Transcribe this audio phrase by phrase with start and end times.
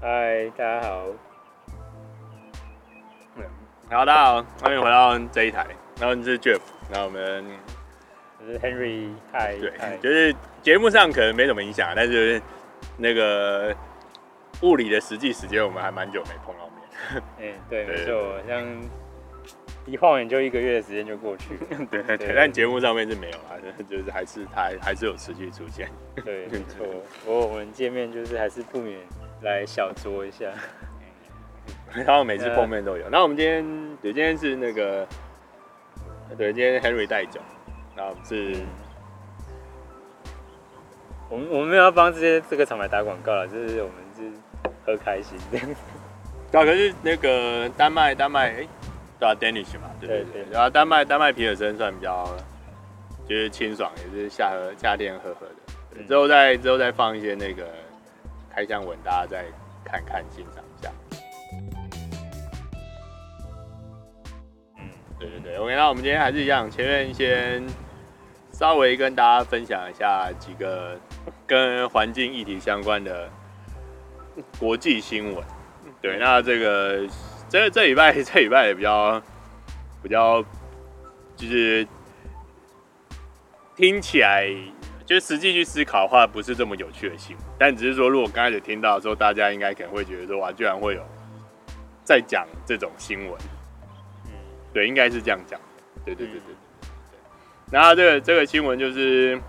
[0.00, 1.06] 嗨，大家好。
[3.90, 5.66] 好，大家好，欢迎回到这一台。
[5.98, 7.44] 然后你是 Jeff，然后我们
[8.40, 9.08] 我是 Henry。
[9.32, 10.32] 嗨，对，就是
[10.62, 12.40] 节目上可能没什么影响，但是
[12.96, 13.74] 那个
[14.62, 17.22] 物理的实际时间，我们还蛮久没碰到面。
[17.38, 18.64] 嗯、 欸，对，没错，像
[19.84, 21.86] 一晃眼就一个月的时间就过去了。
[21.90, 23.58] 对对对，但节目上面是没有啊，
[23.90, 25.90] 就是还是他还是有持续出现。
[26.24, 26.86] 对，没错。
[27.26, 28.96] 不过我们见面就是还是不免
[29.42, 30.46] 来小酌一下。
[31.94, 33.08] 然后每次碰面都有。
[33.08, 33.64] 那我们今天，
[34.02, 35.06] 对，今天是那个，
[36.36, 37.40] 对，今天 Henry 带酒，
[37.96, 38.56] 然后是，
[41.30, 44.30] 我们我们没有要帮这些这个厂牌打广告了，就是我们是
[44.84, 45.66] 喝开心这样。
[46.52, 48.68] 对，可是那个丹麦丹麦，哎，
[49.18, 50.44] 对啊，Danish 嘛，对对对。
[50.52, 52.28] 然后丹麦丹麦皮尔森算比较，
[53.26, 56.04] 就是清爽，也是夏喝夏天喝喝的。
[56.06, 57.66] 之后再之后再放一些那个
[58.54, 59.44] 开箱文，大家再
[59.84, 60.90] 看看欣赏一下。
[64.78, 67.66] 嗯对对对，OK，那我们今天还是一样，前面先
[68.52, 70.96] 稍微跟大家分享一下几个
[71.46, 73.28] 跟环境议题相关的
[74.60, 75.44] 国际新闻。
[76.00, 77.04] 对，那这个
[77.48, 79.20] 这这礼拜 这礼拜也比较
[80.00, 80.40] 比较，
[81.34, 81.84] 就是
[83.74, 84.48] 听起来
[85.08, 87.44] 就实际去思考的话，不是这么有趣的新闻。
[87.58, 91.02] 但只是说，如果刚开始听到的时候，大家应该可能会觉得说，哇，居然会有
[92.04, 93.40] 在讲这种新闻。
[94.70, 95.58] 对，应该是这样讲。
[96.04, 96.54] 对对对对对，
[97.10, 97.18] 对。
[97.70, 99.40] 然后这个这个新闻就是，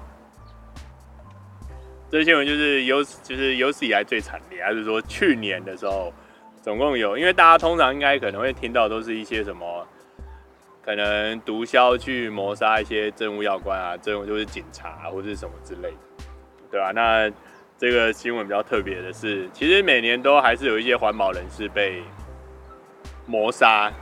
[2.10, 6.14] 这个新闻就是有就是有史以来最惨烈，还是说去年的时候，
[6.62, 9.86] 总共有，因为大家通常应该可能会听到都是一些什么，
[10.90, 15.98] 可能毒枭去谋杀一些政务要官啊，这种就是警察啊，或者是什么之类的，
[16.72, 16.92] 对吧？
[16.96, 17.32] 那
[17.78, 22.02] 这个新闻比较特别的是，其实每年都还是有一些环保人士被
[23.28, 23.94] 谋杀。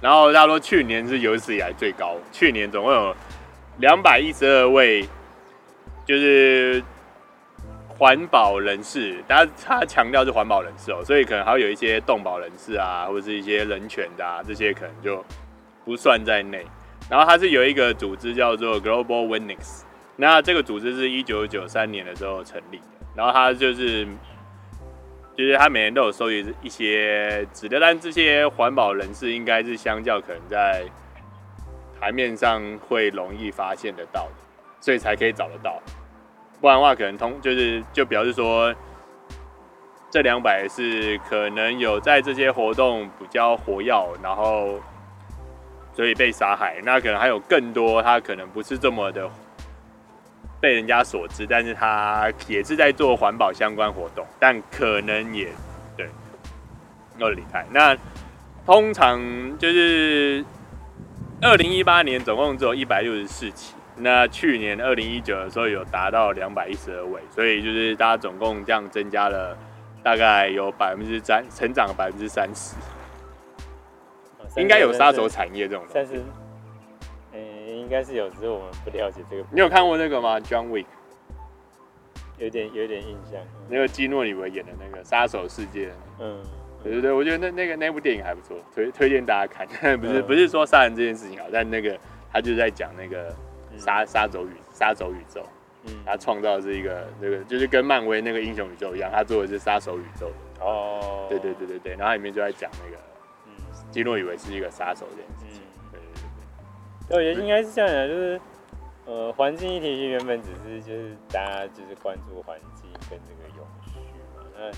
[0.00, 3.14] 然后他说，去年是有史以来最高，去年总共有
[3.76, 5.06] 两百一十二位，
[6.06, 6.82] 就是
[7.88, 15.22] 环保人士，他他强调是环保人士哦，所以可能还会有一些动保人士啊，或者是一些人权的啊，这些可能就
[15.84, 16.64] 不算在内。
[17.08, 19.82] 然后它是有一个组织叫做 Global Witness，
[20.16, 24.06] 那这个组织是一九九三年的时候成立的，然后他就是。
[25.36, 30.84] 就是他每年都有收集一些资料，但这些环保人士应该是相较可能在
[31.98, 34.32] 台面上会容易发现得到的，
[34.80, 35.80] 所以才可以找得到。
[36.60, 38.74] 不然的话，可能通就是就表示说，
[40.10, 44.78] 这两百是可能有在这些活动比较活跃，然后
[46.00, 46.80] 所以被杀害。
[46.82, 49.28] 那可能还有更多，他可能不是这么的。
[50.58, 55.48] 被人家所知，但是他也是在做环保相关活动，但可能也
[55.94, 56.08] 对，
[57.18, 57.66] 又离开。
[57.70, 57.94] 那
[58.64, 59.20] 通常
[59.58, 60.42] 就是
[61.42, 69.54] 二零一八年总共只有一百六十四起，那去年二零一九的时候有达到两百一十二位，所以就是大家总共这样增加了
[70.02, 72.74] 大概有百分之三，成长百分之三十，
[74.56, 76.22] 应该有杀手产业这种东西。
[77.68, 79.44] 应该是有，只是我们不了解这个。
[79.50, 80.86] 你有看过那个吗？John Wick，
[82.38, 83.40] 有点有点印象。
[83.68, 85.90] 那个基诺里维演的那个杀手世界。
[86.20, 86.40] 嗯，
[86.84, 89.66] 对对对，我觉得那那个那部电影还不错，推推荐大家看。
[89.98, 91.98] 不是、嗯、不是说杀人这件事情好，但那个
[92.32, 93.34] 他就在讲那个
[93.76, 95.44] 杀杀手宇杀手宇宙。
[95.86, 100.30] 嗯，他创造的是一个那个就是跟漫威那个英雄宇宙一样，他做的是杀手宇宙。
[100.60, 103.09] 哦，对对对对对，然后里面就在讲那个，嗯，
[103.90, 105.62] 基诺以为是一个杀手这件事情。
[107.10, 108.40] 我觉得应该是这样的，就是，
[109.04, 113.98] 呃，环境议题原本只是就是大家就是关注环境跟这个永续
[114.36, 114.70] 嘛，那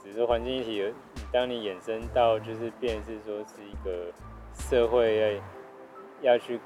[0.00, 0.94] 只是说环境议题，
[1.32, 4.12] 当你衍生到就是变是说是一个
[4.54, 5.40] 社会
[6.22, 6.60] 要要去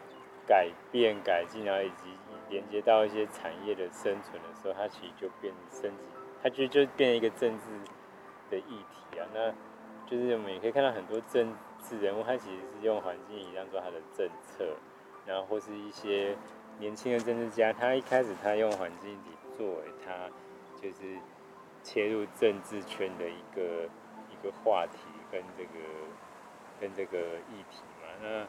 [0.46, 2.04] 改变改进，然后以及
[2.50, 6.04] 连接到一些产业的生存的时候，它其实就变升级，
[6.42, 7.64] 它其实就变成一个政治
[8.50, 9.26] 的议题啊。
[9.32, 9.50] 那
[10.06, 11.54] 就是我们也可以看到很多政
[11.88, 14.76] 治人物，他其实是用环境议题当做他的政策。
[15.26, 16.36] 然后或是一些
[16.78, 20.30] 年轻的政治家，他一开始他用环境议题作为他
[20.80, 21.18] 就是
[21.82, 23.88] 切入政治圈的一个
[24.30, 24.98] 一个话题
[25.32, 25.70] 跟这个
[26.80, 28.08] 跟这个议题嘛。
[28.22, 28.46] 那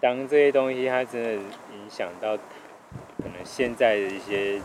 [0.00, 4.58] 当这些东西它真的影响到可能现在的一些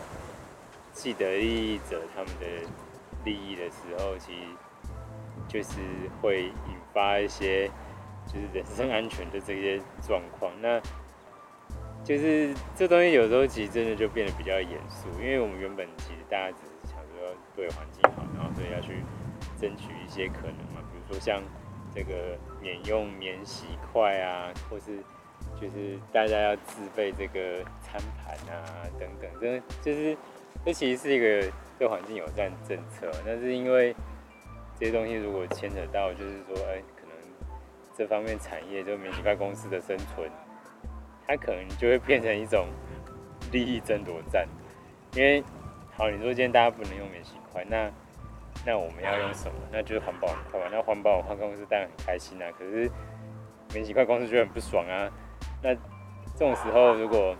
[0.94, 2.46] 既得利益者他们的
[3.24, 4.46] 利益的时候，其实
[5.46, 5.78] 就是
[6.22, 6.52] 会引
[6.94, 7.70] 发一些
[8.26, 10.52] 就是人身安全的这些状况。
[10.60, 10.80] 那
[12.04, 19.02] 就是这东西有时候其实真的就变得比较严肃，因为我们原本其实大家只是想说对环境好，然后所以要去
[19.60, 21.42] 争取一些可能嘛，比如说像
[21.92, 24.98] 这个免用免洗筷啊，或是
[25.60, 30.16] 就是大家要自备这个餐盘啊等等，这就是
[30.64, 33.92] 这其实是一个对环境友善政策，但是因为
[34.78, 36.80] 这些东西如果牵扯到就是说，哎，
[37.96, 40.30] 这方面产业就免洗筷公司的生存，
[41.26, 42.66] 它可能就会变成一种
[43.50, 44.46] 利益争夺战，
[45.14, 45.42] 因为
[45.96, 47.90] 好，你说今天大家不能用免洗筷，那
[48.66, 49.58] 那我们要用什么？
[49.72, 50.66] 那就是环保筷嘛。
[50.70, 52.90] 那环保筷公司当然很开心啊，可是
[53.72, 55.10] 免洗筷公司就很不爽啊。
[55.62, 57.34] 那这种时候，如果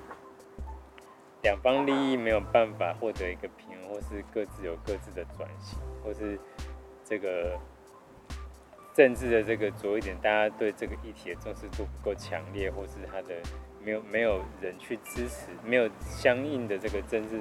[1.42, 6.38] 两方利益没有办法获得一个平衡，或是各自有各自的转型，或是
[7.04, 7.58] 这个
[8.96, 13.34] 政治的这个着一点，大家对这个议题的重视度不够强烈，或是他的
[13.84, 17.36] 没有没有人去支持，没有相应的这个政治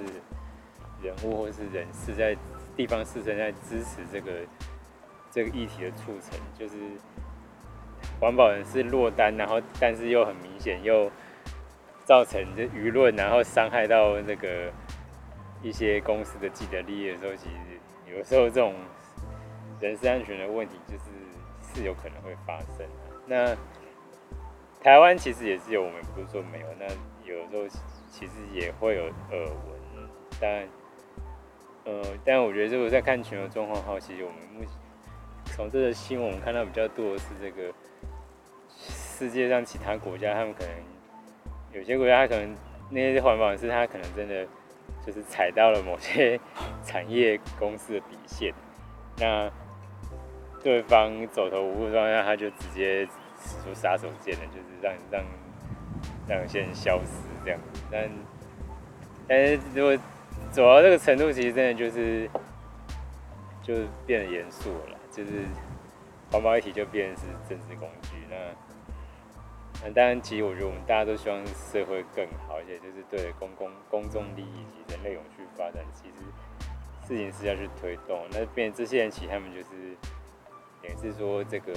[1.02, 2.36] 人物或是人士在
[2.76, 4.32] 地方士绅在支持这个
[5.32, 6.76] 这个议题的促成，就是
[8.20, 11.10] 环保人士落单，然后但是又很明显又
[12.04, 14.70] 造成这舆论，然后伤害到那个
[15.64, 18.76] 一些公司的既得利益的时候，其实有时候这种
[19.80, 21.06] 人身安全的问题就是
[21.76, 22.88] 是有可能会发生的。
[23.28, 23.56] 那
[24.82, 26.86] 台湾其实也是有，我们不是说没有，那
[27.24, 27.68] 有时候
[28.10, 30.68] 其实也会有耳闻，但。
[31.88, 34.72] 呃，但我觉得，如果在看全球状况的话，其实我们目前
[35.56, 37.72] 从这个新闻看到比较多的是这个
[38.76, 40.72] 世界上其他国家，他们可能
[41.74, 42.56] 有些国家，他可能
[42.90, 44.48] 那些环保人士，他可能真的
[45.06, 46.40] 就是踩到了某些
[46.84, 48.52] 产业公司的底线，
[49.20, 49.48] 那
[50.66, 53.06] 对方走投无路状态，他就直接
[53.38, 55.24] 使出杀手锏了，就是让让
[56.28, 57.12] 让有些人消失
[57.46, 57.60] 这样。
[57.92, 58.10] 但
[59.28, 59.96] 但是如果
[60.52, 62.28] 走到这个程度，其实真的就是，
[63.62, 63.76] 就
[64.08, 65.44] 变得严肃了，就是
[66.32, 68.16] 环保议题就变成是政治工具。
[68.28, 68.36] 那
[69.84, 78.26] 那当然，其实我觉得我们大家都希望社会更好，一些就是对公共公众利益以及人类永续发展，其实事情是要去推动。
[78.32, 79.96] 那变这些人，其实他们就是
[80.88, 81.74] 也是说这个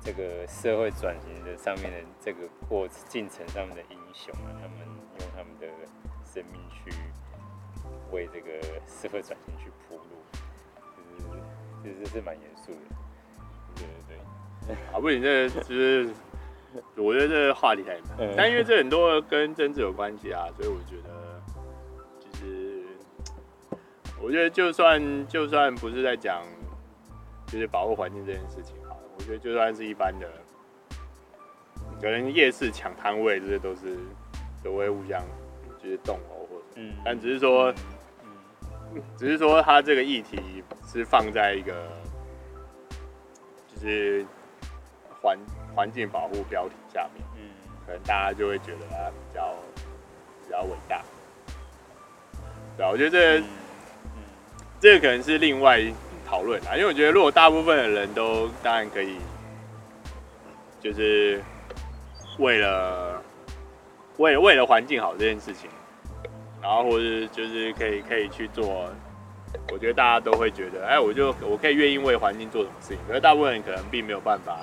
[0.00, 4.78] 这个社会转型的上面的这个过进程上面的英雄啊，他们
[5.20, 5.66] 用他们的。
[6.26, 6.90] 生命去
[8.10, 10.02] 为这个社会转型去铺路，
[11.14, 11.38] 就是
[11.80, 12.78] 其实是蛮严肃的。
[13.76, 14.18] 对对
[14.66, 16.10] 对，啊，不行，这就是
[16.96, 21.40] 我觉得这个话题还蛮，但因为这很多跟政治有关系啊，所以我觉得
[22.18, 22.82] 其实
[24.20, 26.42] 我觉得就算就算不是在讲
[27.54, 30.28] 就是保护环境这件事情好了，我觉得就算是一般的，
[32.00, 33.96] 可能夜市抢摊位这些都是
[34.62, 35.22] 都会互相。
[35.82, 37.70] 就是动物或者，嗯，但只是说，
[38.22, 38.38] 嗯，
[38.94, 41.92] 嗯，只是说，他这个议题是放在一个，
[43.68, 44.24] 就是
[45.20, 45.38] 环
[45.76, 47.50] 环境保护标题下面，嗯，
[47.84, 49.54] 可能大家就会觉得它比较
[50.42, 51.04] 比较伟大，
[52.78, 54.24] 对啊，我觉得这嗯，
[54.80, 55.78] 这个可能是另外
[56.24, 59.18] 讨论啊，因为我觉得如果大部分的人都当然可以，
[60.80, 61.42] 就是
[62.38, 63.22] 为了。
[64.16, 65.68] 为了为了环境好这件事情，
[66.62, 68.88] 然后或者就是可以可以去做，
[69.72, 72.98] 我觉得大家都会觉得，哎，我就我可以愿意为环境做什么事情。
[73.08, 74.60] 可是大部分人可能并没有办法，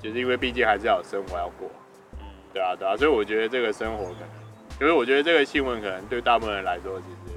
[0.00, 1.68] 就是因为毕竟还是要有生活要过，
[2.20, 2.24] 嗯，
[2.54, 4.28] 对啊对啊，所以我觉得这个生活可能，
[4.82, 7.36] 因为我觉得这个新闻可能对大部分人来说，其实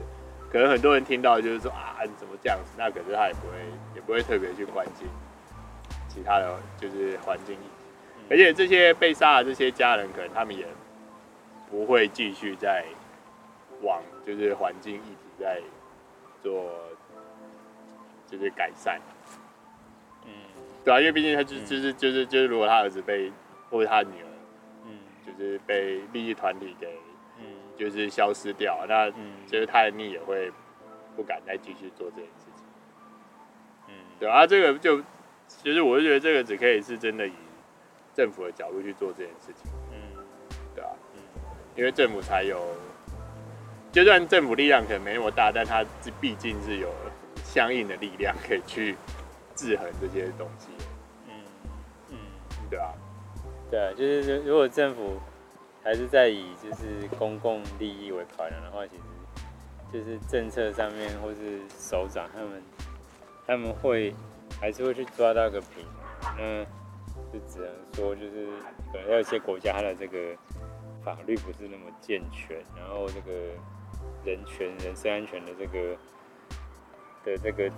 [0.51, 2.73] 可能很多人听到就是说啊，你怎么这样子？
[2.77, 3.57] 那可是他也不会
[3.95, 5.07] 也不会特别去关心
[6.07, 7.57] 其他的就是环境。
[8.29, 10.67] 而且这些被杀的这些家人，可能他们也
[11.71, 12.85] 不会继续在
[13.81, 15.59] 往就是环境议题在
[16.43, 16.71] 做
[18.27, 19.01] 就是改善，
[20.25, 20.31] 嗯，
[20.83, 23.31] 对啊，因为毕竟他就就是就是就是如果他儿子被
[23.71, 24.29] 或者他女儿，
[24.85, 26.87] 嗯，就是被利益团体给，
[27.39, 29.09] 嗯，就是消失掉，那
[29.47, 30.51] 就是他的命也会
[31.15, 32.65] 不敢再继续做这件事情，
[33.87, 35.01] 嗯，对啊，这个就
[35.47, 37.33] 其实我就觉得这个只可以是真的以。
[38.15, 40.23] 政府的角度去做这件事情，嗯，
[40.73, 41.19] 对啊，嗯，
[41.75, 42.65] 因为政府才有，
[43.91, 45.83] 就算政府力量可能没那么大，但它
[46.21, 46.89] 毕竟是有
[47.43, 48.95] 相应的力量可以去
[49.53, 50.69] 制衡这些东西，
[51.27, 51.33] 嗯
[52.11, 52.17] 嗯，
[52.69, 52.93] 对啊，
[53.69, 55.19] 对啊，就是如果政府
[55.83, 59.03] 还是在以就是公共利益为考量的话，其实
[59.99, 62.63] 就是政策上面或是首长他们
[63.47, 64.13] 他们会
[64.59, 65.85] 还是会去抓到个平
[66.21, 66.65] 衡，嗯。
[67.31, 68.47] 就只能说，就是
[68.91, 70.35] 可能有一些国家，它的这个
[71.03, 73.31] 法律不是那么健全，然后这个
[74.23, 75.97] 人权、人身安全的这个
[77.23, 77.69] 的这个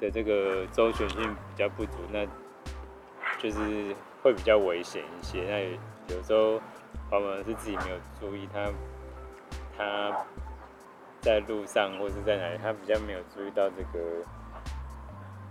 [0.00, 2.26] 的这个周全性比较不足，那
[3.38, 5.44] 就是会比较危险一些。
[5.44, 6.60] 那有时候
[7.10, 8.70] 往往是自己没有注意，他
[9.76, 10.26] 他
[11.26, 14.24] 在路上或是在哪里，他比较没有注意到这个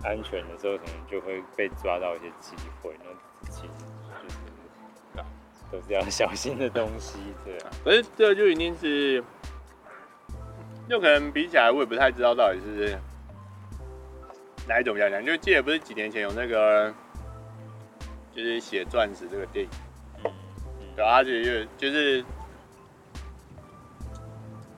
[0.06, 2.96] 安全的时候，可能就会被抓到一些机会。
[3.04, 3.68] 那其实
[4.24, 4.36] 就是。
[5.72, 7.72] 都是要小心的东西，对啊。
[7.84, 9.22] 可是这就一定是，
[10.88, 12.96] 就可能比起来，我也不太知道到底是
[14.68, 15.26] 哪一种比较难。
[15.26, 16.94] 就记得不是几年前有那个，
[18.32, 19.72] 就是写钻石这个电影，
[20.24, 20.32] 嗯，
[20.96, 21.32] 对啊，就
[21.78, 22.24] 就是，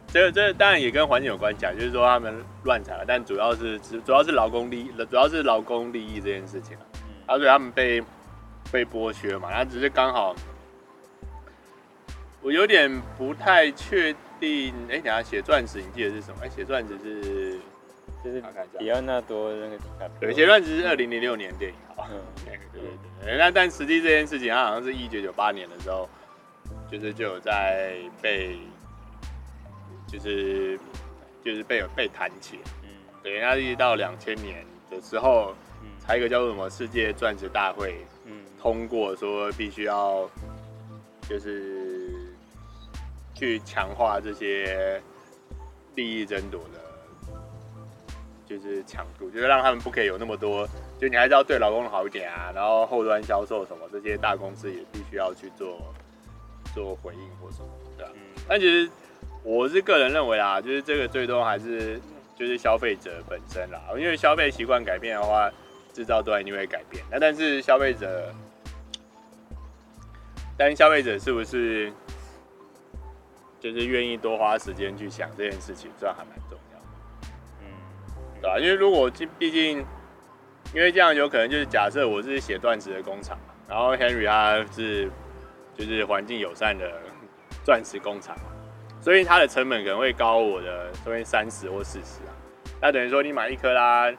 [0.08, 2.34] 这个这个当然也跟环境有关系，就是说他们
[2.64, 6.84] 乱采了，但主要是主要是劳工利益，主要是劳工利益这件事情啊，
[7.28, 8.02] 而且他们被
[8.72, 10.36] 被剥削嘛，他只是刚好。
[12.44, 16.38] 我有点不太确定，哎、欸，等下写钻石，你记得是什么？
[16.44, 17.60] 哎、欸，写钻石是
[18.24, 18.42] 就是
[18.78, 19.78] 比奥纳多那个
[20.20, 22.90] 对，写钻石是二零零六年电影，好，嗯， 对对
[23.26, 23.38] 对。
[23.38, 26.08] 那但实际这件事情，它好像是一九九八年的时候，
[26.90, 28.58] 就是就有在被，
[30.08, 30.80] 就是
[31.44, 32.90] 就是被有被弹起，嗯，
[33.22, 40.30] 对，那一直到两千年的时候，嗯，才一个叫做什么世界钻石大会，嗯，通过说必须要
[41.28, 42.12] 就是。
[43.40, 45.00] 去强化这些
[45.94, 46.82] 利益争夺的，
[48.48, 50.68] 就是强度，就是让他们不可以有那么多，
[51.00, 55.78] 就你还是要对劳工好一点啊，然后后端销售什么这些大公司也必须要去做
[56.74, 58.12] 做回应或什么，对吧？
[58.16, 58.22] 嗯。
[58.50, 58.90] 但其实
[59.48, 61.98] 我是个人认为啦，就是这个最终还是
[62.36, 65.50] 就是消费者本身啦，因为消费习惯改变的话，
[65.94, 67.02] 制造端一定会改变。
[67.10, 68.34] 那但是消费者，
[70.58, 71.92] 但是消费者是不是？
[73.60, 76.86] 就是愿意多花时间去想这件事情，这还蛮重要的，
[77.62, 77.66] 嗯，
[78.40, 78.60] 对吧？
[78.60, 79.80] 因为如果毕竟，
[80.76, 83.36] 因为这样有可能就是假设我是写钻石的工厂，
[83.68, 85.10] 然后 Henry 他是
[85.76, 87.02] 就是环境友善的
[87.66, 88.38] 钻石工厂，
[89.08, 92.36] 所以它的成本可能会高我的这边三十或四十啊。
[92.82, 94.12] 那等于说你买一克拉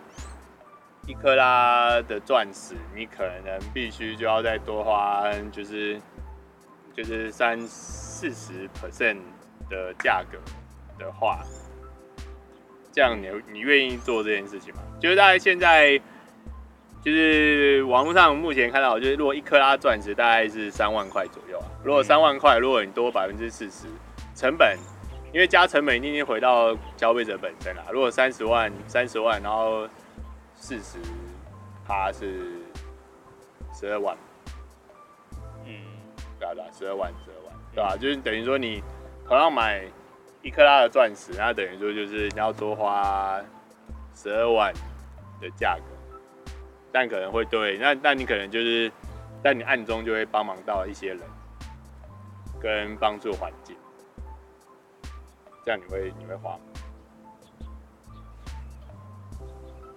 [1.06, 6.00] 一克拉的钻石，你可能必须就要再多花就是。
[6.96, 9.18] 就是三四十 percent
[9.70, 10.36] 的价格
[10.98, 11.44] 的话，
[12.90, 14.80] 这样你你愿意做这件事情吗？
[14.98, 15.96] 就是大概现在，
[17.00, 21.66] 就是网络上目前看到，就是如果一克拉钻石大概是三万块左右啊。
[21.84, 23.86] 如果三万块，如果你多百分之四十
[24.38, 24.78] 成本，
[25.32, 27.82] 因为加成本一定回到消费者本身啦。
[27.90, 29.88] 如果三十万三十万，然后
[30.54, 30.96] 四十，
[31.84, 32.38] 它是
[33.74, 34.16] 十二万。
[35.66, 35.74] 嗯
[36.38, 36.64] 对吧？
[36.72, 37.96] 十二万，十二万，对吧？
[37.96, 38.80] 就是等于说你
[39.26, 39.82] 同样买
[40.40, 43.40] 一克拉的钻石，那等于说就是你要多花
[44.14, 44.72] 十二万
[45.40, 46.52] 的价格，
[46.92, 48.90] 但可能会对，那那你可能就是，
[49.42, 51.20] 但你暗中就会帮忙到一些人，
[52.60, 53.76] 跟帮助环境，
[55.68, 56.60] 这样你会你会花吗？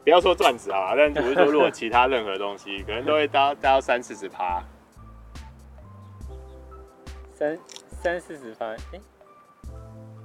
[0.03, 4.61] 不要说钻石啊，但只是说如果其他任何东西，可能都会达到三四十趴。
[7.33, 7.57] 三
[7.89, 8.99] 三四十趴，哎，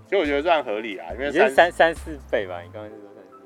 [0.06, 3.36] 其实我觉得这样合理啊，因为三三三四倍吧，你刚刚是说三四？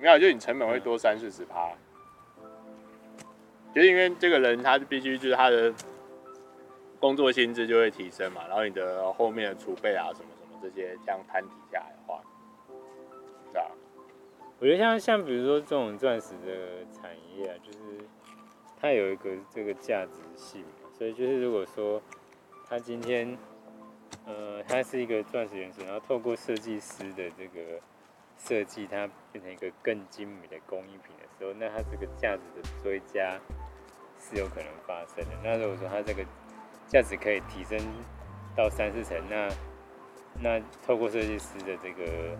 [0.00, 1.70] 没有，就你成本会多三四十趴，
[3.72, 5.72] 就是因为这个人他必须就是他的
[6.98, 12.22] 工作薪资就会提升嘛，然后你的后面的储备啊什么什么这些这样摊底下来的话，
[13.52, 13.70] 对啊，
[14.58, 17.78] 我觉得像像比如说这种钻石的产业啊，就是
[18.80, 20.64] 它有一个这个价值性，
[20.96, 22.02] 所以就是如果说。
[22.66, 23.36] 他今天，
[24.24, 27.78] 呃，它是一个钻石元素，然后透过设计师的这个
[28.38, 33.38] 设计，它变成一个更精美的工艺品的时候，那它这个价值的追加
[34.18, 35.36] 是有可能发生的。
[35.44, 36.24] 那如果说它这个
[36.88, 37.78] 价值可以提升
[38.56, 39.46] 到三四成，那
[40.40, 42.36] 那透过设计师的这个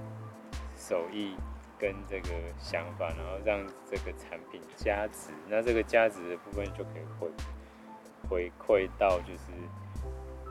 [0.77, 1.37] 手艺
[1.79, 7.31] 跟这个想法，然后让这个产品加值，那这个加值的部分就可以回
[8.29, 9.53] 回馈到就是。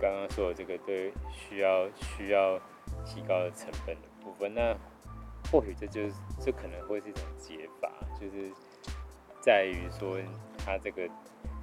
[0.01, 2.59] 刚刚说的这个对需要需要
[3.05, 4.75] 提高的成本的部分，那
[5.49, 8.51] 或许这就是这可能会是一种解法，就是
[9.39, 10.17] 在于说
[10.57, 11.07] 它这个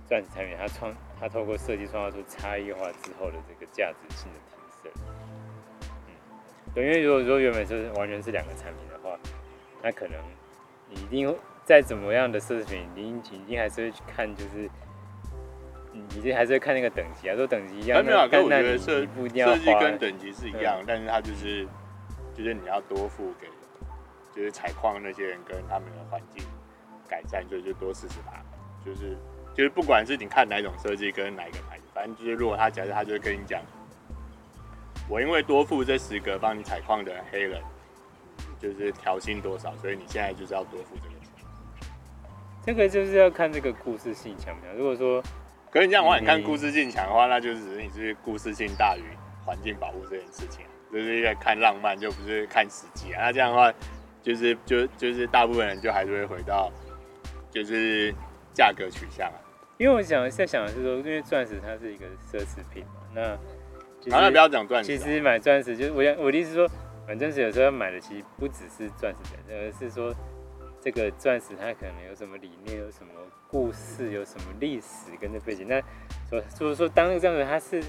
[0.07, 4.60] 钻石产品，它创它透过设计创造出差异化之后的这个价值性的提升。
[6.75, 9.19] 对，因为如果说原本是完全是两个产品的话，
[9.83, 10.17] 那可能
[10.89, 11.35] 你一定
[11.65, 14.69] 再怎么样的奢侈品，你一定还是会去看就是。
[15.93, 18.03] 你这还是会看那个等级啊，说等级一样。
[18.05, 21.67] 没有，跟我觉得设设计跟等级是一样，嗯、但是它就是
[22.33, 23.49] 就是你要多付给
[24.33, 26.45] 就是采矿那些人跟他们的环境
[27.09, 28.41] 改善，所以就多四十吧。
[28.85, 29.17] 就是
[29.53, 33.61] 就是不管是你看哪种设计跟哪一个牌子，反正就是如果他假设他就会跟你讲，
[35.11, 37.61] 我因为多付这十个帮你采矿的黑人，
[38.61, 41.29] 就是调薪多少，所以你现在就是要多付这个钱。
[42.65, 44.73] 这个就是要看这个故事性强不强。
[44.77, 45.21] 如果说，
[45.69, 49.03] 可是你这样话你看故事性强的话，那就是你是故事性大于
[49.45, 53.25] 环境保护这件事情，就是一个看浪漫就不是看实际啊。
[53.25, 53.73] 那这样的话，
[54.23, 56.71] 就是就就是大部分人就还是会回到
[57.51, 58.15] 就是
[58.55, 59.35] 价格取向啊。
[59.77, 63.37] 因为我想在想的是说，因为钻石它是一个奢侈品嘛，那
[64.05, 64.99] 不要讲钻石。
[64.99, 66.69] 其实买钻石就是我想我的意思是说，
[67.07, 70.15] 买钻石有时候要买的其实不只是钻石本身，而是说。
[70.83, 73.13] 这个钻石它可能有什么理念，有什么
[73.49, 75.69] 故事，有什么历史跟这背景。
[75.69, 75.79] 那
[76.27, 77.83] 所所以说，当这样子，它是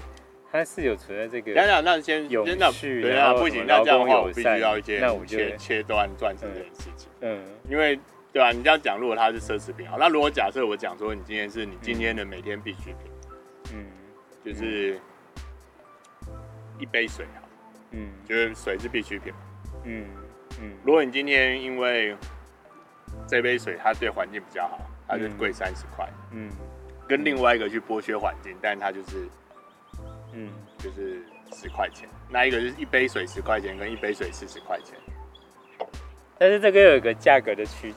[0.52, 1.54] 它是有存在这个。
[1.54, 7.08] 那那那先永续，对啊，不行，那这样的话我必须要一些切切断钻石这件事情。
[7.22, 7.98] 嗯，因为
[8.30, 8.52] 对啊？
[8.52, 13.10] 你这样讲，如果它是奢侈品，好，那如果假设我讲说，你今天是你今天的每天必需品，
[13.72, 13.86] 嗯，
[14.44, 15.00] 就是
[16.82, 17.38] 一杯水啊，
[17.92, 19.32] 嗯，就是水是必需品，
[19.84, 20.04] 嗯
[20.60, 20.72] 嗯。
[20.84, 22.16] 如果你今天因为
[23.28, 26.08] 这杯水它对环境比较好，它就贵三十块。
[26.32, 26.50] 嗯，
[27.06, 29.28] 跟另外一个去剥削环境，但它就是，
[30.32, 31.22] 嗯，就是
[31.52, 32.08] 十块钱。
[32.28, 34.98] 那一个就是一杯水十块钱，跟一杯水四十块钱。
[36.36, 37.94] 但是这个有一个价格的区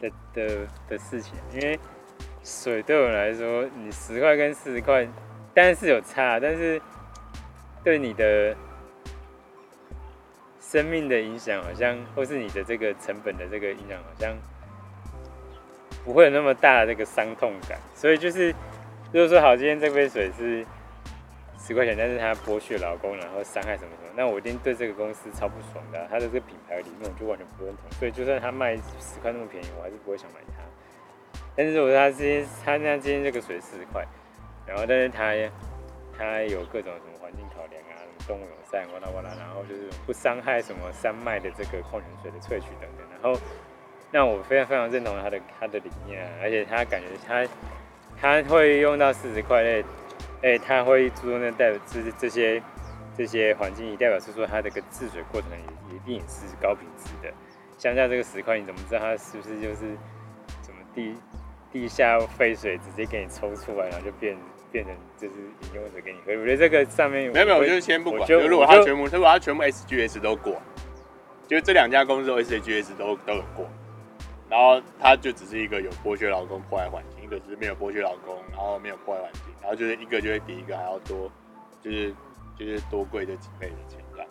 [0.00, 1.78] 的的的事情，因为
[2.42, 5.06] 水对我来说，你十块跟四十块，
[5.54, 6.82] 当然是有差，但是
[7.84, 8.56] 对你的。
[10.60, 14.34] 生命的影响好像，或是你的这个成本的这个影响好像
[16.04, 18.48] 不会有那么大的这个伤痛感，所以就是，
[19.12, 20.66] 如果说好，今天这杯水是
[21.60, 26.08] 十块钱，但是它剥削劳工，然后伤害什么什么，那我一定对这个公司超不爽的啊。
[26.10, 30.64] 它的这个品牌里面我就完全不认同，所以就算它卖十块那么便宜，我还是不会想买它。
[31.54, 34.04] 但是如果他今天他那今天这个水四十块，
[34.66, 35.34] 然后但是他
[36.18, 37.43] 他有各种什么环境。
[38.26, 43.40] 动物友善，哇啦哇啦，然后就是不伤害什么山脉的这个矿泉水的萃取等等，然后
[44.10, 47.46] 那我非常非常认同他的他的理念啊，而且他感觉他
[48.20, 49.84] 他会用到四十块内，
[50.42, 52.62] 哎，他会注重的代表这这些
[53.16, 57.32] 这些环境，也代表是说他这个治水过程也一定是高品质的。
[57.76, 59.96] 像像这个十块，你怎么知道它是不是就是
[60.62, 61.14] 什么地
[61.72, 64.36] 地下废水直接给你抽出来，然后就变？
[64.74, 68.26] 变成就是饮用水给你喝，我觉得这个上面没有没有，我就先不管。
[68.26, 70.60] 就如果他全部，如果他全部 SGS 都过，
[71.46, 73.70] 就这两家公司都 SGS 都都有过，
[74.50, 81.30] 然后他就只是一个有剥削劳工、破坏环境，一个只是没有剥削劳工，然后没有破坏环境，然后就是一个就会比一个还要多，
[81.80, 82.12] 就是
[82.58, 84.28] 就是多贵这几倍的钱这样。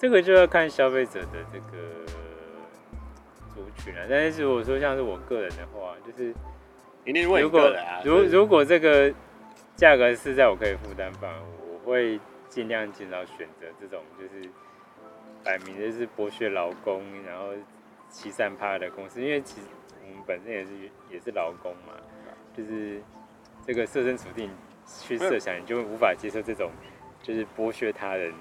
[0.00, 2.04] 这个就要看消费者的这个
[3.54, 6.34] 族群了，但是如果说像是我个人的话，就是。
[7.04, 7.72] 如果
[8.04, 9.12] 如如果这个
[9.74, 11.38] 价格是在我可以负担范围，
[11.72, 14.48] 我会尽量减少选择这种就是
[15.42, 17.48] 摆明就是剥削劳工，然后
[18.10, 19.66] 欺善怕的公司，因为其实
[20.02, 20.70] 我们本身也是
[21.10, 21.94] 也是劳工嘛，
[22.54, 23.00] 就是
[23.66, 24.50] 这个设身处地
[24.86, 26.70] 去设想，你就会无法接受这种
[27.22, 28.32] 就是剥削他人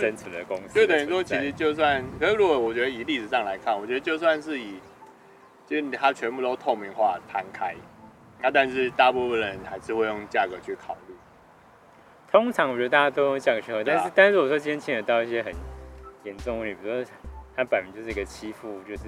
[0.00, 0.80] 生存的公司的。
[0.80, 4.78] 就等于说，其实就算，可是如果我觉得以历史上来看，我觉得就算是以
[5.66, 7.74] 就是它全部都透明化摊开。
[8.44, 11.14] 那、啊、但是大部分人还是会用价格去考虑。
[12.30, 15.50] 通常我觉得大家都用价格去考虑，但是、啊、但是如果说今天牵扯到一些很
[16.24, 17.10] 严重的，比如说
[17.56, 19.04] 他摆明就是一个欺负，就是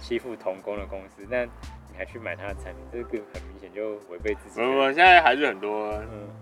[0.00, 4.60] 欺负童工的公司，那你还去买他的产品，这个很明显就违背自己。
[4.60, 5.92] 我我现在还是很多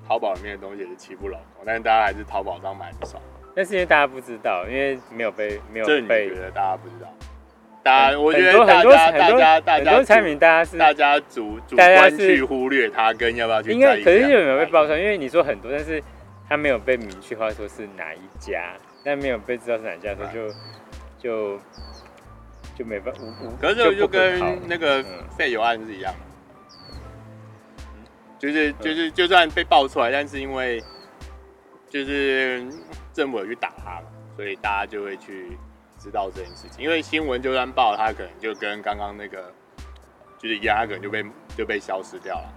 [0.07, 3.18] 淘宝里面的东西也是欺负老公，但是大家还是淘宝上买的少。
[3.57, 5.92] 那是因为大家不知道，因为没有被没有被。
[5.92, 7.09] 这你觉得大家不知道？
[7.83, 13.73] 大家，我觉得大家大家大家很多产品，大家是大家主主观去忽略它，跟要不要去。
[13.73, 14.99] 应该可是有没有被爆出来？
[14.99, 16.01] 因为你说很多，但是
[16.49, 20.49] 它没有被明确化说是哪一家，但没有被知道是哪一家，所以就
[21.18, 21.61] 就
[22.79, 23.21] 就没办法。
[23.61, 25.05] 可是就就跟那个
[25.37, 26.14] 废油案是一样，
[28.38, 30.81] 就是就是就算被爆出来，但是因为
[31.90, 32.64] 就是
[33.12, 35.59] 政府有去打它嘛，所以大家就会去。
[36.03, 39.53] 知道这件事情，因为新闻就算报，它可能就跟刚刚那个
[40.37, 41.25] 就是一样，可能就被
[41.57, 42.53] 就被消失掉了。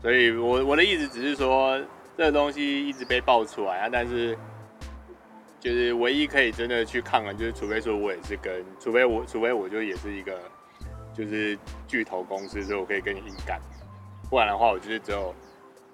[0.00, 1.78] 所以我我的意思只是说，
[2.16, 4.34] 这个东西一直被爆出来啊，但是
[5.60, 10.40] 就是唯一可以真的去抗衡，就是除非说我也是跟，除非我除非我就也是一个
[11.12, 13.60] 就是巨头公司，所以我可以跟你硬干，
[14.30, 15.34] 不然的话，我就是只有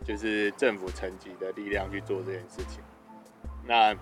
[0.05, 2.81] 就是政府层级的力量去做这件事情。
[3.67, 3.93] 那。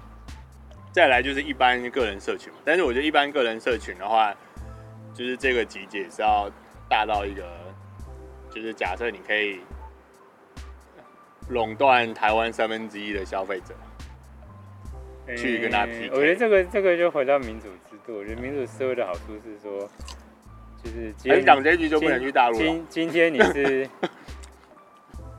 [0.93, 4.35] 再来就是一般个人社群嘛，但是我觉得一般个人社群的话，
[5.15, 6.51] 就是这个集结是要
[6.87, 7.43] 大到一个，
[8.51, 9.61] 就是假设你可以
[11.49, 13.75] 垄断台湾三分之一的消费者，
[15.35, 16.11] 去跟他 PK。
[16.13, 19.89] 我觉得这个这个就回到民主制度，我觉得民主社会的好处是说，
[20.85, 22.59] 就是今天讲这句就不能去大陆。
[22.59, 23.89] 今今天你是。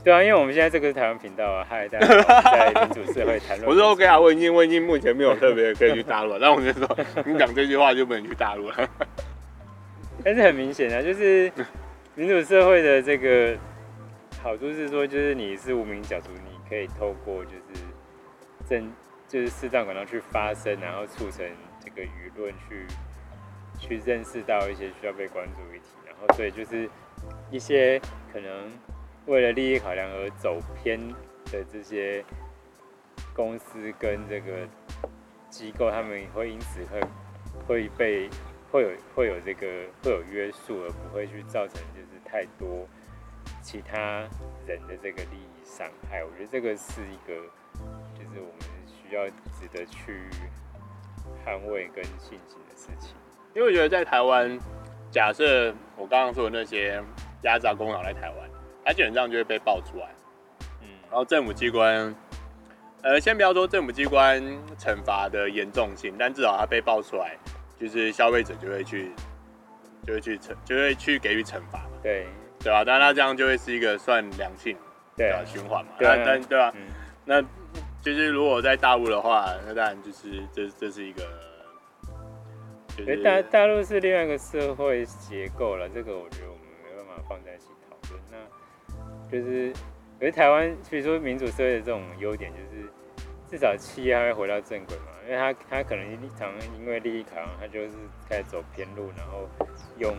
[0.04, 3.68] 对啊，因为我们现在这个是台湾频道啊，嗨，大家，在民主社会谈论。
[3.72, 8.90] 我说 OK 啊，我已经我已经目前没有特别可以去大陆， 那我就说， 你讲这句话就不能去大陆了。
[10.26, 11.50] 但是很明显啊，就是
[12.16, 13.58] 民主社会的这个
[14.42, 17.82] 好处是说，就是你是无名小卒，你可以透过就是
[18.68, 18.92] 正
[19.30, 21.46] 就是适当管道去发声，然后促成
[21.80, 22.86] 这个舆论去
[23.80, 26.90] 去认识到一些需要被关注议题，然后所以就是
[27.50, 28.02] 一些
[28.34, 28.70] 可能。
[29.26, 31.00] 为了利益考量而走偏
[31.46, 32.24] 的这些
[33.34, 34.68] 公司跟这个
[35.50, 37.02] 机构，他们会因此会
[37.66, 38.30] 会被
[38.72, 39.68] 会有会有这个
[40.04, 42.88] 会有约束，而不会去造成就是太多
[43.62, 44.28] 其他
[44.68, 46.24] 人的这个利益伤害。
[46.24, 47.34] 我觉得这个是一个
[48.14, 50.28] 就是我们需要值得去
[51.46, 53.16] 捍卫跟庆幸的事情。
[53.56, 54.60] 因为我觉得在台湾，
[55.10, 57.02] 假设我刚刚说的那些
[57.44, 58.53] 压榨功劳来台湾。
[58.86, 60.10] 它基本上就会被爆出来，
[60.82, 62.14] 嗯，然后政府机关，
[63.02, 64.42] 呃，先不要说政府机关
[64.78, 67.38] 惩罚的严重性，但至少它被爆出来，
[67.80, 69.12] 就是消费者就会去，
[70.06, 72.28] 就会去惩，就会去给予惩罚嘛，对，
[72.60, 72.84] 对吧？
[72.86, 74.76] 但他这样就会是一个算良性
[75.16, 76.74] 的循环嘛，对，但对吧？
[76.76, 76.88] 嗯，
[77.26, 77.42] 那
[78.02, 81.24] 就是如果在大陆的话，那当然就是这这是一个，
[82.98, 88.22] 就是大大陆是另外一个社会结构了，这个我觉得我们没办法放在一起讨论。
[88.30, 88.38] 那
[89.34, 89.74] 就是，
[90.20, 92.88] 可是台湾，所以说民主社会的这种优点，就是
[93.50, 96.06] 至少企业还会回到正轨嘛，因为他他可能
[96.38, 97.94] 常因为利益考量，他就是
[98.30, 99.50] 开始走偏路，然后
[99.98, 100.16] 用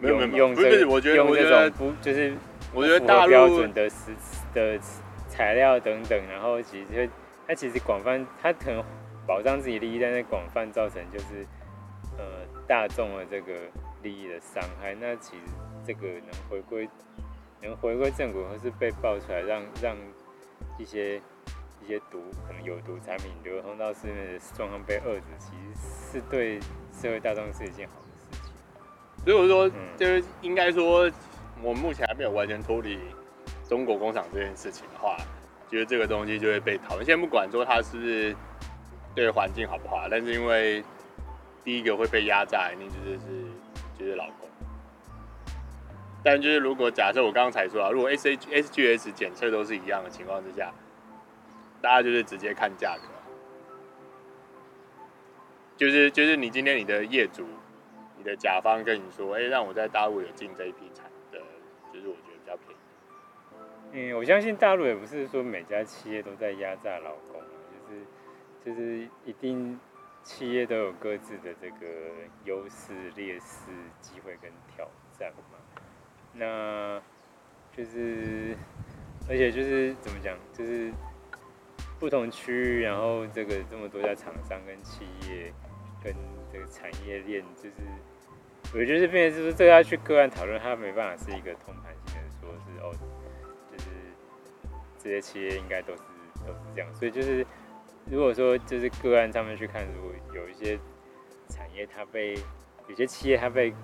[0.00, 2.32] 用用这个我觉得用这种不就是
[2.72, 4.12] 我觉得大陆标准的食
[4.54, 4.80] 的
[5.28, 7.06] 材料等等，然后其实
[7.46, 8.82] 他其实广泛他可能
[9.26, 11.46] 保障自己利益，但是广泛造成就是
[12.16, 12.24] 呃
[12.66, 13.52] 大众的这个
[14.02, 15.42] 利益的伤害，那其实
[15.84, 16.88] 这个能回归。
[17.62, 19.96] 能回归正轨，或是被爆出来让，让让
[20.78, 21.16] 一些
[21.82, 26.60] 一些毒可能有毒产品流通到市面的状况被遏制，其实是对
[26.92, 28.52] 社会大众是一件好的事情。
[29.24, 31.10] 所以我说，就是应该说，
[31.62, 32.98] 我们目前还没有完全脱离
[33.68, 35.16] 中国工厂这件事情的话，
[35.68, 37.04] 觉得这个东西就会被讨论。
[37.04, 38.34] 先不管说它是不是
[39.14, 40.82] 对环境好不好，但是因为
[41.64, 43.26] 第一个会被压榨，一定就是是
[43.98, 44.47] 就是劳工。
[46.24, 50.72] 但就是，如果假设我刚刚才说啊，如果 S H S G S 检测都是一样的情况之下，
[51.80, 53.02] 大家就是直接看价格，
[55.76, 57.46] 就是就是你今天你的业主、
[58.16, 61.38] 你的甲方跟你说，哎、让我在大陆有进这一批产的，
[61.92, 62.74] 就是我觉得比较便宜。
[63.92, 67.40] 嗯，我相信大陆也不是说每家企业都在压榨劳工，
[67.86, 68.04] 就是
[68.66, 69.78] 就是一定
[70.24, 71.86] 企业都有各自的这个
[72.44, 75.56] 优势、劣势、机会跟挑战嘛。
[76.34, 77.00] 那
[77.76, 78.56] 就是，
[79.28, 80.92] 而且就是怎么讲，就是
[81.98, 85.52] 不同区域，然后这个这么多家厂商跟企业
[86.02, 86.14] 跟
[86.52, 87.74] 这个产业链，就是
[88.72, 92.92] 我觉得这边就是这个要去个案讨论，它没办法是一个通盘性的说，是哦，
[93.72, 93.90] 就是
[94.98, 96.02] 这些企业应该都是
[96.46, 97.44] 都是这样，所以就是
[98.10, 100.78] 如果说就是个案上面去看，如果有一些
[101.48, 102.34] 产业它被
[102.86, 103.74] 有些企业它被。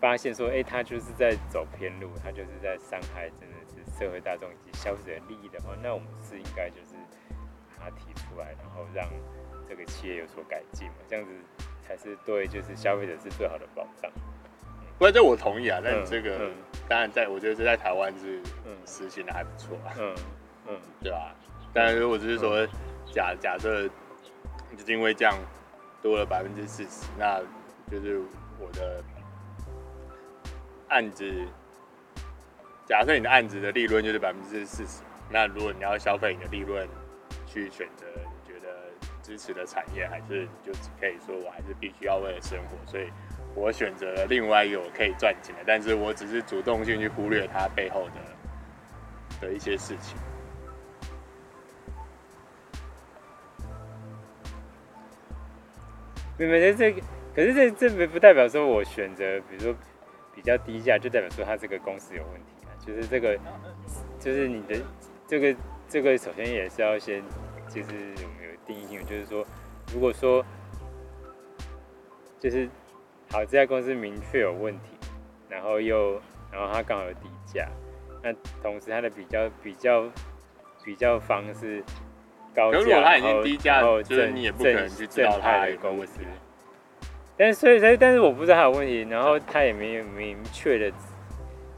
[0.00, 6.94] 发现说，哎、欸，他就是在走偏路，他就是在伤害真的是社会大众以及消费者利益的话，那我们是应该就是
[7.78, 9.06] 把它提出来，然后让
[9.68, 11.30] 这个企业有所改进嘛，这样子
[11.82, 14.10] 才是对，就是消费者是最好的保障。
[14.98, 16.54] 不过这我同意啊，但这个、嗯、
[16.88, 18.40] 当然在我觉得这在台湾是
[18.86, 20.14] 实行的还不错啊，嗯
[20.68, 21.34] 嗯，对吧？
[21.74, 22.66] 但是我只是说
[23.12, 25.36] 假假设就是因为这样
[26.00, 27.38] 多了百分之四十，那
[27.90, 28.18] 就是
[28.58, 29.04] 我的。
[30.90, 31.24] 案子，
[32.84, 36.88] 假设你的案子的利润就是百分之四十，那如果你要消费你的利润
[37.46, 38.90] 去选择你觉得
[39.22, 43.08] 支持的产业，还是你就只可以说我还是必须要为了生活，所以
[43.54, 50.18] 我选择了另外一个我可以赚钱的，但是我只是主动性去忽略它背后的的一些事情。
[56.36, 57.00] 没没这个，
[57.32, 59.76] 可是这这不不代表说我选择，比如说。
[60.40, 62.72] 比较低价，就代表说它这个公司有问题啊。
[62.80, 63.38] 就是这个，
[64.18, 64.80] 就是你的
[65.26, 65.54] 这个
[65.86, 67.22] 这个，首先也是要先，
[67.68, 67.90] 就是
[68.22, 69.44] 有没有定义性，就是说，
[69.92, 70.42] 如果说
[72.38, 72.66] 就是
[73.30, 74.96] 好，这家公司明确有问题，
[75.50, 76.14] 然后又
[76.50, 77.68] 然后它刚好有底价，
[78.22, 80.10] 那同时它的比较比较
[80.82, 81.84] 比较方式
[82.54, 86.20] 高价，如果它已经低价，然后就是你也不可能去知道它的公司。
[87.40, 90.92] 但是所以但但是我不知道他有问题，然后他也没有明确的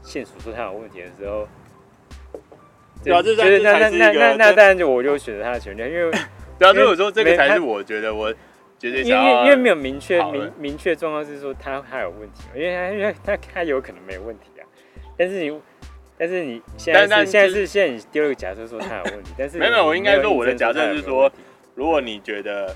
[0.01, 1.47] 线索说他有问题的时候。
[3.01, 6.11] 对啊，这就是那那那那那当然就我就选择他的权利，因为
[6.59, 8.29] 对啊，所以我说这个才是我觉得我
[8.77, 14.67] 觉得因为因为没有明确明明确状况是说他他有问题，因为他因为他他有可能没有问题啊，
[15.17, 15.61] 但是你
[16.17, 21.31] 但是你现在是现在是现在你丢了个假设说他有问题，但是没有，我应该说我的假设是说，
[21.73, 22.75] 如果你觉得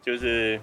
[0.00, 0.60] 就是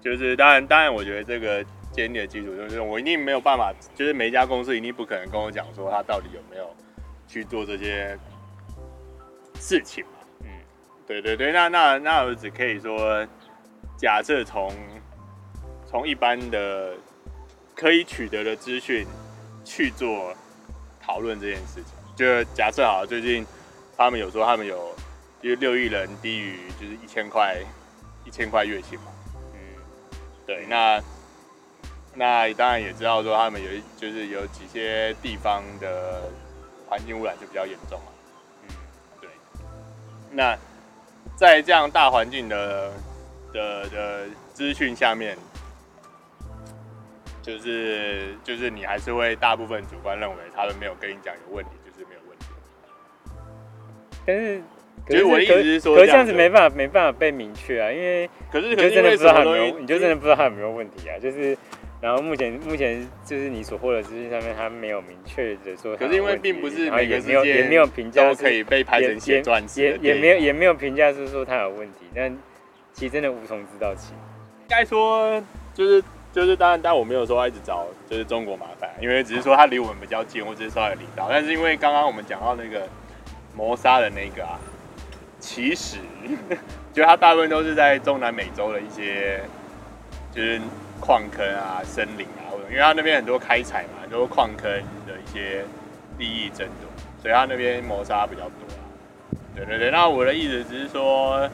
[0.00, 6.68] 就是当然当然，我觉得这个建立的基础就是我一定没有办法，就是每一家公司一定不可能跟我讲说他到底有没有。
[7.32, 8.18] 去做这些
[9.54, 10.10] 事情嘛？
[10.40, 10.48] 嗯，
[11.06, 13.24] 对对对，那那那我只可以说，
[13.96, 14.72] 假设从
[15.86, 16.96] 从一般的
[17.72, 19.06] 可以取得的资讯
[19.64, 20.34] 去做
[21.00, 23.46] 讨论这件事情，就假设好，最近
[23.96, 24.92] 他们有说他们有
[25.40, 27.58] 就是六亿人低于就是一千块
[28.24, 29.06] 一千块月薪嘛？
[30.50, 31.00] 对，那
[32.14, 36.22] 那当然也知道说他们有就是有几些地方的。
[36.88, 38.12] 环境污染就比较严重了，
[38.64, 38.68] 嗯，
[39.20, 39.30] 对。
[40.32, 40.58] 那
[41.36, 42.92] 在这样大环境的
[43.52, 45.38] 的的资讯下面，
[47.40, 52.46] 就是就是你还是会大部分主观认为他们没有跟你讲有问题，就是没有问题。
[54.26, 54.60] 但是，
[55.10, 61.56] 可是我的意思是说，可是这样子没办法没办法被明确啊，因为可是就真的不知道他有没有，你就真的不知道他有没有问题啊，就是。
[62.02, 65.94] 然后目前目前就是你所获得资讯上面，他没有明确的说。
[65.98, 72.34] 可是因为并不是每个也没有也没有评价都可以被拍成写传也也没有也没有评价是说他有问题，但
[72.94, 74.14] 其实真的无从知道起。
[74.62, 75.44] 应该说
[75.74, 81.28] 就是就是当然，但我没有说要一直找就是中国麻烦，因为只是说他离我们比较近，或者是稍微离岛。
[81.30, 82.88] 但是因为刚刚我们讲到那个
[83.54, 84.58] 谋杀的那个啊，
[85.40, 85.96] 其实
[86.92, 89.40] 就他大部分都是在中南美洲的一些
[90.32, 90.60] 就是。
[91.02, 94.70] 矿坑啊，森林啊，或者因为他那边很多开采嘛，很多矿坑
[95.06, 95.64] 的一些
[96.18, 96.90] 利益争夺，
[97.22, 98.84] 所以他那边谋杀比较多啊。
[99.56, 101.48] 对对对，那我的意思只是说，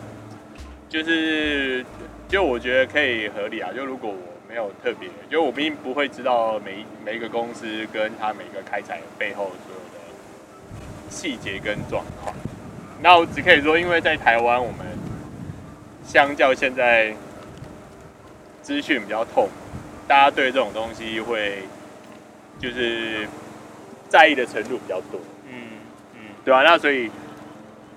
[0.88, 1.86] 就是
[2.28, 3.70] 就我觉得可以合理啊。
[3.72, 4.16] 就如果我
[4.48, 12.34] 没有特别，就我并不会知道每每一个公司跟他每个开采背后所有的细节跟状况，
[13.02, 14.86] 那我只可以说，因为在台湾，我们
[16.04, 17.14] 相较现在。
[18.62, 19.48] 资讯比较透，
[20.08, 21.62] 大家对这种东西会
[22.58, 23.24] 就是
[24.08, 25.54] 在意的程度比较多，嗯
[26.14, 26.62] 嗯，对啊？
[26.64, 27.08] 那所以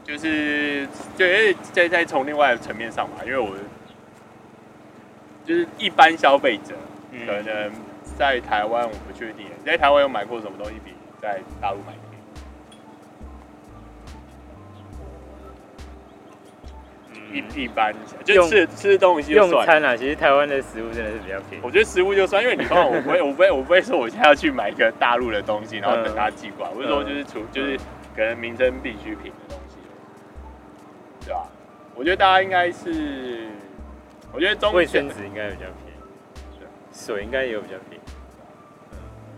[0.04, 0.86] 就是
[1.18, 1.26] 就
[1.74, 3.50] 再再从另外的层面上嘛，因为我
[5.44, 6.76] 就是一般消费者，
[7.26, 7.72] 可能
[8.16, 11.94] 在台湾我不确定，在台湾有买过什么东西比在大陆买？
[17.32, 21.64] 一一般，就吃吃东西用餐啊，其实台湾的食物真的是比较便宜。
[21.64, 26.72] 我觉得食物就算，因为你看我不会，我不会，我不会说我现在要去买一个大陆的东西，然后等他寄过来。
[26.76, 27.78] 我是说，就是除就是
[28.16, 29.78] 可能民生必需品的东西，
[31.26, 31.48] 对吧？
[31.96, 33.48] 我觉得大家应该是，
[34.32, 38.04] 我觉得中卫生纸应该比较便宜，水应该也有比较便宜。
[38.92, 38.98] 嗯，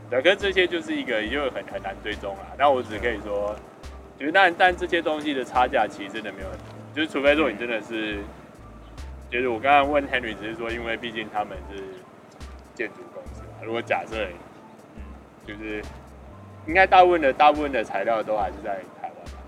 [0.09, 2.53] 对，可是这些就是一个又很很难追踪啊。
[2.57, 3.55] 但我只可以说，
[4.19, 6.47] 就是但但这些东西的差价其实真的没有。
[6.93, 8.19] 就是除非说你真的是，
[9.29, 11.81] 就是我刚刚问 Henry，只是说，因为毕竟他们是
[12.73, 13.47] 建筑公司嘛。
[13.63, 14.27] 如果假设，
[14.95, 15.01] 嗯，
[15.47, 15.81] 就是
[16.67, 19.39] 应该大部分的大部分的材料都还是在台湾吧？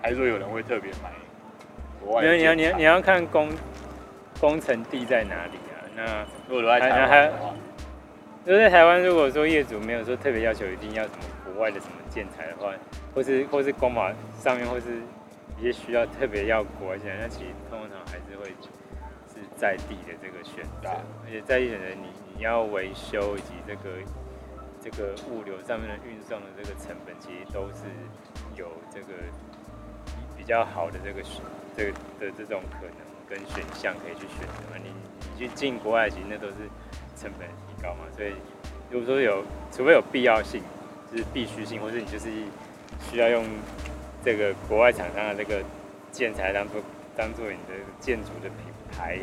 [0.00, 1.10] 还是说有人会特别买
[2.00, 2.36] 国外？
[2.36, 3.50] 你要你要你要看工
[4.38, 5.82] 工程地在哪里啊？
[5.96, 7.54] 那如果在台湾的话，
[8.44, 12.72] 如果在台湾，如果说业主没有说特别要求一定要什么国外的什么建材的话，
[13.12, 15.00] 或是或是工法上面或是。
[15.58, 18.50] 一些需要特别要国外线，那其实通常还是会
[19.26, 20.90] 是在地的这个选择，
[21.24, 23.90] 而且在地选择你你要维修以及这个
[24.80, 27.84] 这个物流上面的运送的这个成本，其实都是
[28.54, 29.14] 有这个
[30.36, 31.42] 比较好的这个选
[31.74, 32.94] 这个的这种可能
[33.26, 34.76] 跟选项可以去选择嘛。
[34.76, 34.90] 你
[35.32, 36.54] 你去进国外，其实那都是
[37.16, 38.04] 成本提高嘛。
[38.14, 38.34] 所以
[38.90, 39.42] 如果说有，
[39.72, 40.62] 除非有必要性，
[41.10, 42.28] 就是必须性，或是你就是
[43.10, 43.42] 需要用。
[44.26, 45.62] 这个国外厂商的这个
[46.10, 46.82] 建材当做
[47.16, 48.58] 当做你的建筑的品
[48.90, 49.16] 牌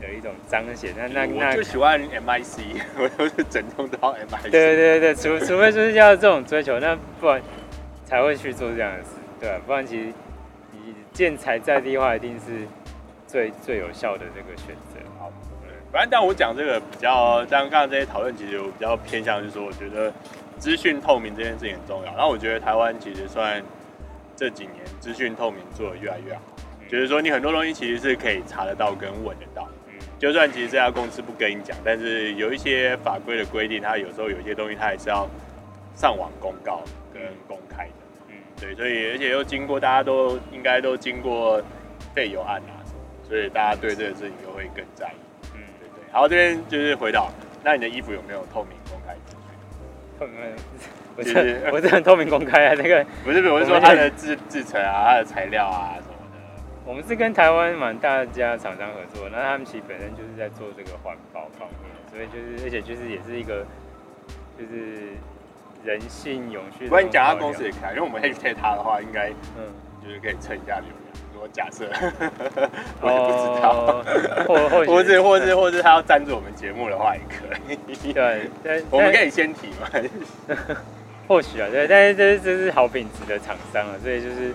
[0.00, 4.50] 的一种彰显，那那那我就喜欢 MIC， 我都是整栋都 MIC。
[4.50, 7.42] 对对对，除除非就是要这种追求，那不然
[8.06, 9.60] 才会去做这样的事，对吧？
[9.66, 10.06] 不然其实
[10.72, 12.66] 你建材在地化一定是
[13.26, 14.98] 最最有效的这个选择。
[15.18, 15.30] 好，
[15.92, 20.10] 反正但我讲这个比较，像刚刚这些讨论，其实我比较偏向就是说，我觉得
[20.58, 22.12] 资讯透明这件事情很重要。
[22.14, 23.62] 然后我觉得台湾其实算
[24.38, 26.40] 这几年资讯透明做得越来越好，
[26.80, 29.68] 嗯、就是说你很多东西其实是可以查得到跟问得到。
[29.88, 35.28] 嗯，就算其实这家公司不跟你讲，但是有一些法规的规定，它有时候有一些东西它还是要
[35.96, 37.92] 上网公告跟公开的。
[38.28, 41.60] 嗯对，所以而且又经过大家都应该都经过
[42.14, 45.48] 废油案啊什么，所以大家对这个事情就会更在意。
[45.56, 46.12] 嗯，对对。
[46.12, 47.28] 好，这边就是回到，
[47.64, 49.40] 那你的衣服有没有透明公开资讯？
[50.16, 50.56] 透明，
[51.18, 56.38] 不是，不是 很透明公开啊，那个不是，我是说它的制制成啊，它的材料啊什么的。
[56.86, 63.66] 我们是跟台湾蛮大家厂商合作，那他们其实本身就是在做这个环保方面，所以就是而且就是也是一个
[64.56, 65.14] 就是。
[65.84, 66.86] 人性永续。
[66.86, 71.22] 不过你讲他公司也可以，因为我们 hashtag 他的话，应该嗯，就是可以蹭一下流量。
[71.32, 71.86] 如果假设，
[73.00, 74.02] 我也不知道，
[74.44, 77.54] 或或 或是或是或是他要赞助我们节目的话，也可
[78.02, 78.12] 以。
[78.12, 79.88] 对，我们可以先提嘛。
[81.28, 84.54] 或许啊，对，但是这是这是好品质的厂商啊，所以就是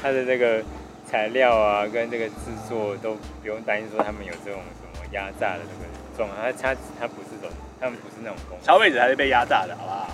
[0.00, 0.62] 它的这个
[1.04, 2.34] 材料啊，跟这个制
[2.68, 8.64] 作都不用担心说他们有这种什么压榨的这个状况，它它它不是这种，他们不是那种公司。
[8.64, 10.08] 消费者还是被压榨的，好不好？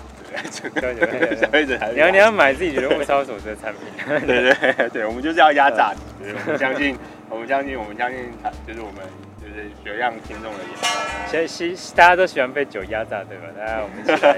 [0.75, 3.81] 对对对，小辈子还是 你要你要买自己觉得物超所值的产品，
[4.27, 6.95] 对对对，我们就是要压榨你，我们相信，
[7.29, 8.31] 我们相信，我们相信，
[8.67, 8.97] 就是我们
[9.41, 11.47] 就是学样听众的眼光。
[11.47, 13.45] 其实大家都喜欢被酒压榨，对吧？
[13.57, 14.33] 大家我们一起来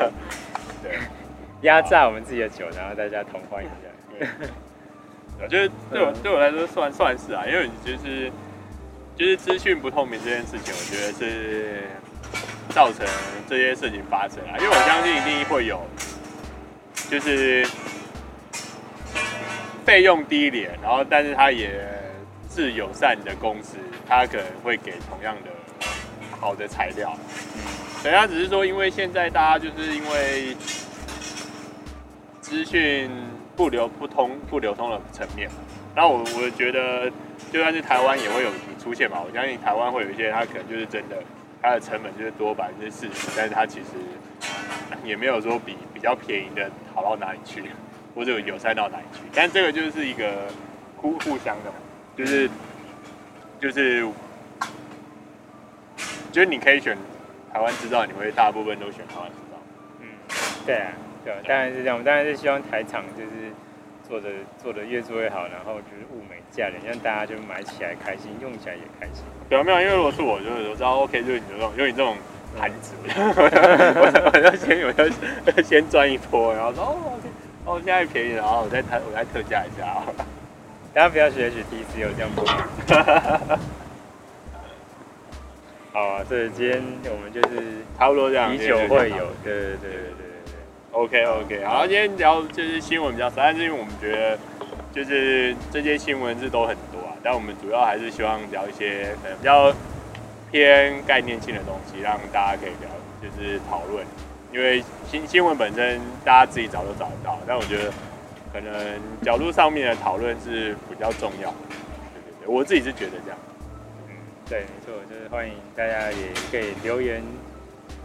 [0.82, 0.98] 对
[1.62, 4.28] 压榨我们自己的酒，然后大家同欢一下。
[5.42, 8.32] 我觉得对我对我来说算算是啊，因为就是
[9.16, 11.84] 就是资讯不透明这件事情，我觉得是。
[12.70, 13.06] 造成
[13.50, 15.86] 这些事情发生啊，因为我相信一定会有，
[17.10, 17.68] 就是
[19.84, 21.70] 费用低廉，然后但是他也
[22.50, 23.76] 是友善的公司，
[24.08, 25.52] 他可能会给同样的
[26.40, 27.14] 好的材料。
[28.02, 30.56] 等下只是说，因为现在大家就是因为
[32.52, 33.10] 资讯
[33.56, 35.50] 不流不通不流通的层面，
[35.96, 37.10] 然后我我觉得
[37.50, 41.16] 就算是台湾也会有出现嘛，我相信台湾会有一些，它可能就是真的。
[41.64, 43.86] 它的成本就是多百分之四十，但是它其实
[45.06, 47.64] 也没有说比比较便宜的好到哪里去，
[48.14, 49.20] 或者有友善到哪里去。
[49.34, 50.48] 但这个就是一个
[50.98, 51.76] 互互相的嘛，
[52.18, 52.50] 就是
[53.62, 54.06] 就是
[56.34, 56.98] 就是你可以选
[57.54, 59.58] 台湾制造，你会大部分都选台湾制造。
[60.00, 60.08] 嗯，
[60.66, 60.88] 对，
[61.24, 61.96] 对啊，当然是这样。
[61.96, 63.52] 我们当然是希望台厂就是
[64.08, 64.30] 做的
[64.62, 69.24] 做的越做越好，然后就是物美价廉，让大家就买起来开心，用起来也开心。
[69.50, 69.82] 有没有？
[69.82, 72.18] 因为如果是我，就是我知道 OK，就是你这种，有你这种
[72.58, 74.94] 盘子，我要先，我
[75.56, 77.28] 要先赚一波，然后说哦，OK，
[77.66, 80.04] 哦，现在便宜了，然后我再特，我再特价一下啊。
[80.94, 82.44] 大家不要学 HTC 有这样不？
[85.94, 90.21] 好啊，所以今天我们就是差不多这样，以酒会有，对对对对对对
[90.92, 94.38] ，OK OK，好，今天聊就是新闻比较少，但是因为我们觉得
[94.94, 97.16] 就是这些新闻是都很多啊。
[97.24, 99.74] 但我们主要还是希望聊一些可能比较
[100.52, 102.90] 偏概念性的东西，让大家可以聊，
[103.22, 104.06] 就是讨论。
[104.54, 107.92] 因为新新闻本身大家自己找都找得到，但我觉得
[108.52, 111.56] 可能角度上面的讨论是比较重要的。
[112.14, 113.40] 对对对，我自己是觉得这样。
[114.10, 114.16] 嗯，
[114.50, 117.24] 对，没错，就是欢迎大家也可以留言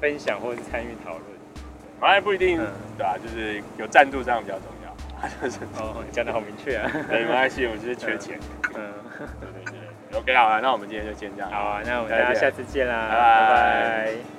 [0.00, 1.35] 分享或是参与讨论。
[2.00, 3.18] 反正不一定，嗯、对吧、啊？
[3.22, 4.86] 就是有赞助这样比较重要。
[5.80, 6.90] 哦，你讲得好明确啊！
[7.10, 8.38] 没关系，我就是缺钱。
[8.74, 8.92] 嗯，
[9.40, 9.72] 对对
[10.10, 11.50] 对，OK，好了，那我们今天就先这样。
[11.50, 14.35] 好啊，那我们大家下次见啦，拜拜。